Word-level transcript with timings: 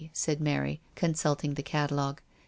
said 0.13 0.41
Mary, 0.41 0.81
consulting 0.95 1.53
the 1.53 1.61
catalogue. 1.61 2.21